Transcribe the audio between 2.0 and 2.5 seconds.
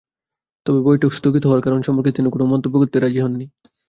তিনি কোনো